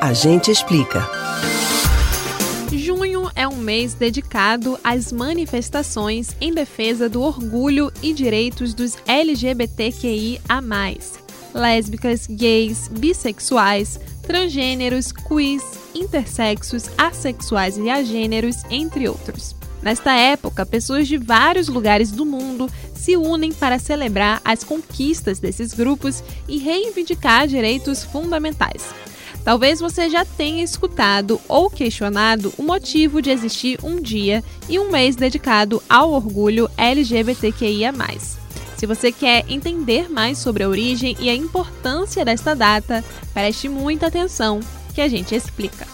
A 0.00 0.14
gente 0.14 0.50
explica. 0.50 1.06
Junho 2.72 3.30
é 3.34 3.46
um 3.46 3.56
mês 3.56 3.92
dedicado 3.92 4.80
às 4.82 5.12
manifestações 5.12 6.34
em 6.40 6.54
defesa 6.54 7.06
do 7.06 7.20
orgulho 7.20 7.92
e 8.02 8.14
direitos 8.14 8.72
dos 8.72 8.96
LGBTQIA. 9.06 10.40
Lésbicas, 11.52 12.26
gays, 12.26 12.88
bissexuais, 12.88 14.00
transgêneros, 14.22 15.12
queers, 15.12 15.64
intersexos, 15.94 16.84
assexuais 16.96 17.76
e 17.76 17.90
agêneros, 17.90 18.56
entre 18.70 19.06
outros. 19.06 19.54
Nesta 19.82 20.14
época, 20.14 20.64
pessoas 20.64 21.08
de 21.08 21.18
vários 21.18 21.68
lugares 21.68 22.10
do 22.10 22.24
mundo 22.24 22.70
se 22.94 23.18
unem 23.18 23.52
para 23.52 23.78
celebrar 23.78 24.40
as 24.46 24.64
conquistas 24.64 25.38
desses 25.38 25.74
grupos 25.74 26.24
e 26.48 26.56
reivindicar 26.56 27.46
direitos 27.46 28.02
fundamentais. 28.02 28.94
Talvez 29.44 29.80
você 29.80 30.08
já 30.10 30.24
tenha 30.24 30.62
escutado 30.62 31.40
ou 31.48 31.70
questionado 31.70 32.52
o 32.58 32.62
motivo 32.62 33.22
de 33.22 33.30
existir 33.30 33.78
um 33.82 34.00
dia 34.00 34.44
e 34.68 34.78
um 34.78 34.90
mês 34.90 35.16
dedicado 35.16 35.82
ao 35.88 36.12
orgulho 36.12 36.70
LGBTQIA. 36.76 37.92
Se 38.76 38.86
você 38.86 39.10
quer 39.10 39.44
entender 39.48 40.10
mais 40.10 40.38
sobre 40.38 40.62
a 40.62 40.68
origem 40.68 41.16
e 41.18 41.28
a 41.28 41.34
importância 41.34 42.24
desta 42.24 42.54
data, 42.54 43.04
preste 43.32 43.68
muita 43.68 44.06
atenção 44.06 44.60
que 44.94 45.00
a 45.00 45.08
gente 45.08 45.34
explica. 45.34 45.86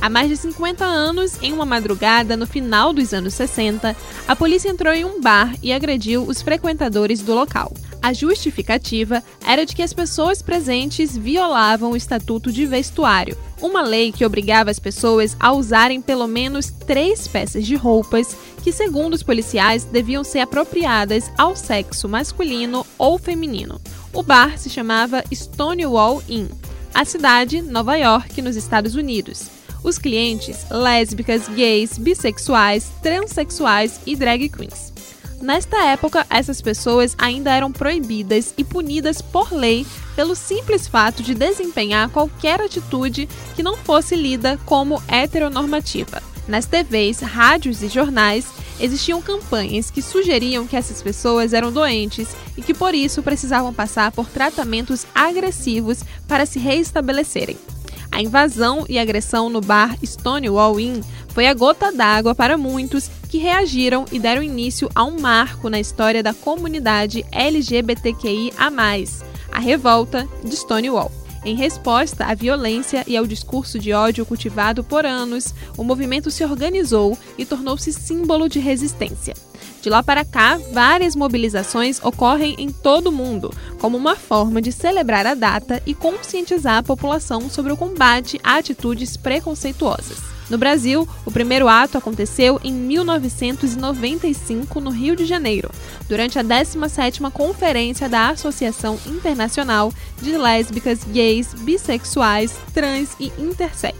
Há 0.00 0.10
mais 0.10 0.28
de 0.28 0.36
50 0.36 0.84
anos, 0.84 1.40
em 1.40 1.52
uma 1.52 1.64
madrugada 1.64 2.36
no 2.36 2.46
final 2.46 2.92
dos 2.92 3.14
anos 3.14 3.34
60, 3.34 3.96
a 4.26 4.34
polícia 4.34 4.68
entrou 4.68 4.92
em 4.92 5.04
um 5.04 5.20
bar 5.20 5.54
e 5.62 5.72
agrediu 5.72 6.24
os 6.24 6.42
frequentadores 6.42 7.22
do 7.22 7.32
local. 7.34 7.72
A 8.02 8.12
justificativa 8.12 9.22
era 9.46 9.64
de 9.64 9.76
que 9.76 9.82
as 9.82 9.92
pessoas 9.92 10.42
presentes 10.42 11.16
violavam 11.16 11.92
o 11.92 11.96
Estatuto 11.96 12.50
de 12.50 12.66
Vestuário, 12.66 13.38
uma 13.60 13.80
lei 13.80 14.10
que 14.10 14.26
obrigava 14.26 14.72
as 14.72 14.80
pessoas 14.80 15.36
a 15.38 15.52
usarem 15.52 16.02
pelo 16.02 16.26
menos 16.26 16.72
três 16.84 17.28
peças 17.28 17.64
de 17.64 17.76
roupas 17.76 18.36
que, 18.60 18.72
segundo 18.72 19.14
os 19.14 19.22
policiais, 19.22 19.84
deviam 19.84 20.24
ser 20.24 20.40
apropriadas 20.40 21.30
ao 21.38 21.54
sexo 21.54 22.08
masculino 22.08 22.84
ou 22.98 23.18
feminino. 23.18 23.80
O 24.12 24.20
bar 24.20 24.58
se 24.58 24.68
chamava 24.68 25.22
Stonewall 25.32 26.20
Inn, 26.28 26.48
a 26.92 27.04
cidade, 27.04 27.62
Nova 27.62 27.94
York, 27.94 28.42
nos 28.42 28.56
Estados 28.56 28.96
Unidos. 28.96 29.44
Os 29.84 29.96
clientes, 29.96 30.66
lésbicas, 30.70 31.48
gays, 31.48 31.98
bissexuais, 31.98 32.90
transexuais 33.00 34.00
e 34.04 34.16
drag 34.16 34.48
queens. 34.48 34.91
Nesta 35.42 35.86
época, 35.86 36.24
essas 36.30 36.62
pessoas 36.62 37.16
ainda 37.18 37.52
eram 37.52 37.72
proibidas 37.72 38.54
e 38.56 38.62
punidas 38.62 39.20
por 39.20 39.52
lei 39.52 39.84
pelo 40.14 40.36
simples 40.36 40.86
fato 40.86 41.20
de 41.20 41.34
desempenhar 41.34 42.08
qualquer 42.10 42.60
atitude 42.60 43.28
que 43.56 43.62
não 43.62 43.76
fosse 43.76 44.14
lida 44.14 44.56
como 44.64 45.02
heteronormativa. 45.08 46.22
Nas 46.46 46.64
TVs, 46.66 47.18
rádios 47.18 47.82
e 47.82 47.88
jornais, 47.88 48.46
existiam 48.78 49.20
campanhas 49.20 49.90
que 49.90 50.00
sugeriam 50.00 50.64
que 50.64 50.76
essas 50.76 51.02
pessoas 51.02 51.52
eram 51.52 51.72
doentes 51.72 52.28
e 52.56 52.62
que 52.62 52.72
por 52.72 52.94
isso 52.94 53.20
precisavam 53.20 53.74
passar 53.74 54.12
por 54.12 54.28
tratamentos 54.28 55.04
agressivos 55.12 56.04
para 56.28 56.46
se 56.46 56.60
reestabelecerem. 56.60 57.58
A 58.12 58.22
invasão 58.22 58.84
e 58.88 58.96
agressão 58.96 59.48
no 59.48 59.60
bar 59.60 59.96
Stonewall 60.04 60.78
Inn 60.78 61.00
foi 61.30 61.48
a 61.48 61.54
gota 61.54 61.90
d'água 61.90 62.32
para 62.32 62.56
muitos 62.56 63.10
que 63.32 63.38
reagiram 63.38 64.04
e 64.12 64.18
deram 64.18 64.42
início 64.42 64.90
a 64.94 65.02
um 65.04 65.18
marco 65.18 65.70
na 65.70 65.80
história 65.80 66.22
da 66.22 66.34
comunidade 66.34 67.24
LGBTQIA, 67.32 68.52
a 69.50 69.58
revolta 69.58 70.28
de 70.44 70.54
Stonewall. 70.54 71.10
Em 71.42 71.56
resposta 71.56 72.26
à 72.26 72.34
violência 72.34 73.02
e 73.06 73.16
ao 73.16 73.26
discurso 73.26 73.78
de 73.78 73.90
ódio 73.94 74.26
cultivado 74.26 74.84
por 74.84 75.06
anos, 75.06 75.54
o 75.78 75.82
movimento 75.82 76.30
se 76.30 76.44
organizou 76.44 77.16
e 77.38 77.46
tornou-se 77.46 77.90
símbolo 77.90 78.50
de 78.50 78.58
resistência. 78.58 79.32
De 79.80 79.88
lá 79.88 80.02
para 80.02 80.26
cá, 80.26 80.60
várias 80.70 81.16
mobilizações 81.16 82.04
ocorrem 82.04 82.54
em 82.58 82.70
todo 82.70 83.06
o 83.06 83.12
mundo, 83.12 83.50
como 83.80 83.96
uma 83.96 84.14
forma 84.14 84.60
de 84.60 84.70
celebrar 84.70 85.26
a 85.26 85.32
data 85.32 85.82
e 85.86 85.94
conscientizar 85.94 86.76
a 86.76 86.82
população 86.82 87.48
sobre 87.48 87.72
o 87.72 87.78
combate 87.78 88.38
a 88.44 88.56
atitudes 88.56 89.16
preconceituosas. 89.16 90.31
No 90.52 90.58
Brasil, 90.58 91.08
o 91.24 91.30
primeiro 91.30 91.66
ato 91.66 91.96
aconteceu 91.96 92.60
em 92.62 92.74
1995, 92.74 94.82
no 94.82 94.90
Rio 94.90 95.16
de 95.16 95.24
Janeiro, 95.24 95.70
durante 96.06 96.38
a 96.38 96.44
17ª 96.44 97.30
Conferência 97.30 98.06
da 98.06 98.28
Associação 98.28 99.00
Internacional 99.06 99.90
de 100.20 100.36
Lésbicas, 100.36 101.04
Gays, 101.04 101.54
Bissexuais, 101.54 102.54
Trans 102.74 103.16
e 103.18 103.32
Intersex. 103.38 103.96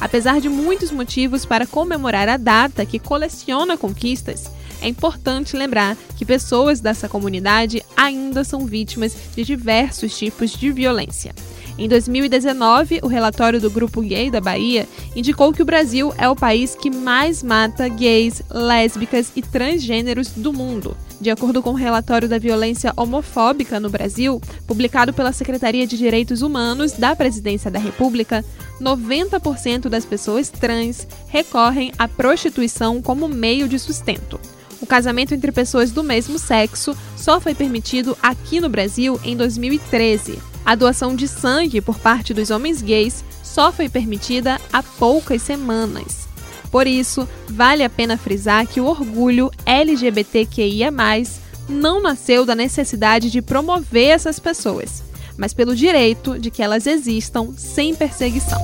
Apesar 0.00 0.40
de 0.40 0.48
muitos 0.48 0.90
motivos 0.90 1.46
para 1.46 1.68
comemorar 1.68 2.28
a 2.28 2.36
data 2.36 2.84
que 2.84 2.98
coleciona 2.98 3.76
conquistas, 3.76 4.50
é 4.82 4.88
importante 4.88 5.56
lembrar 5.56 5.96
que 6.16 6.24
pessoas 6.24 6.80
dessa 6.80 7.08
comunidade 7.08 7.80
ainda 7.96 8.42
são 8.42 8.66
vítimas 8.66 9.16
de 9.36 9.44
diversos 9.44 10.18
tipos 10.18 10.50
de 10.50 10.72
violência. 10.72 11.32
Em 11.78 11.88
2019, 11.88 13.00
o 13.02 13.06
relatório 13.06 13.60
do 13.60 13.70
Grupo 13.70 14.00
Gay 14.00 14.30
da 14.30 14.40
Bahia 14.40 14.88
indicou 15.14 15.52
que 15.52 15.60
o 15.60 15.64
Brasil 15.64 16.12
é 16.16 16.26
o 16.26 16.34
país 16.34 16.74
que 16.74 16.90
mais 16.90 17.42
mata 17.42 17.86
gays, 17.86 18.42
lésbicas 18.50 19.30
e 19.36 19.42
transgêneros 19.42 20.30
do 20.30 20.54
mundo. 20.54 20.96
De 21.20 21.30
acordo 21.30 21.62
com 21.62 21.70
o 21.70 21.74
relatório 21.74 22.28
da 22.28 22.38
violência 22.38 22.94
homofóbica 22.96 23.78
no 23.78 23.90
Brasil, 23.90 24.40
publicado 24.66 25.12
pela 25.12 25.32
Secretaria 25.32 25.86
de 25.86 25.98
Direitos 25.98 26.40
Humanos 26.40 26.92
da 26.92 27.14
Presidência 27.14 27.70
da 27.70 27.78
República, 27.78 28.42
90% 28.80 29.90
das 29.90 30.06
pessoas 30.06 30.48
trans 30.48 31.06
recorrem 31.28 31.92
à 31.98 32.08
prostituição 32.08 33.02
como 33.02 33.28
meio 33.28 33.68
de 33.68 33.78
sustento. 33.78 34.40
O 34.80 34.86
casamento 34.86 35.34
entre 35.34 35.52
pessoas 35.52 35.90
do 35.90 36.02
mesmo 36.02 36.38
sexo 36.38 36.96
só 37.16 37.38
foi 37.38 37.54
permitido 37.54 38.16
aqui 38.22 38.60
no 38.60 38.68
Brasil 38.68 39.20
em 39.22 39.36
2013. 39.36 40.55
A 40.66 40.74
doação 40.74 41.14
de 41.14 41.28
sangue 41.28 41.80
por 41.80 41.96
parte 41.96 42.34
dos 42.34 42.50
homens 42.50 42.82
gays 42.82 43.24
só 43.40 43.70
foi 43.70 43.88
permitida 43.88 44.60
há 44.72 44.82
poucas 44.82 45.40
semanas. 45.40 46.26
Por 46.72 46.88
isso, 46.88 47.26
vale 47.48 47.84
a 47.84 47.88
pena 47.88 48.18
frisar 48.18 48.66
que 48.66 48.80
o 48.80 48.86
orgulho 48.86 49.48
LGBTQIA, 49.64 50.92
não 51.68 52.02
nasceu 52.02 52.44
da 52.44 52.56
necessidade 52.56 53.30
de 53.30 53.40
promover 53.40 54.08
essas 54.08 54.40
pessoas, 54.40 55.04
mas 55.38 55.54
pelo 55.54 55.74
direito 55.74 56.36
de 56.36 56.50
que 56.50 56.64
elas 56.64 56.84
existam 56.88 57.52
sem 57.56 57.94
perseguição. 57.94 58.60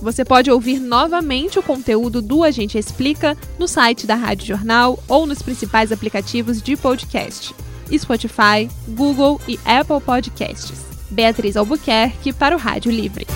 Você 0.00 0.24
pode 0.24 0.50
ouvir 0.50 0.80
novamente 0.80 1.58
o 1.58 1.62
conteúdo 1.62 2.22
do 2.22 2.42
A 2.42 2.50
Gente 2.50 2.78
Explica 2.78 3.36
no 3.58 3.68
site 3.68 4.06
da 4.06 4.14
Rádio 4.14 4.46
Jornal 4.46 4.98
ou 5.06 5.26
nos 5.26 5.42
principais 5.42 5.92
aplicativos 5.92 6.62
de 6.62 6.76
podcast: 6.76 7.54
Spotify, 7.96 8.68
Google 8.88 9.40
e 9.46 9.58
Apple 9.64 10.00
Podcasts. 10.00 10.86
Beatriz 11.10 11.56
Albuquerque 11.56 12.32
para 12.32 12.56
o 12.56 12.58
Rádio 12.58 12.90
Livre. 12.90 13.26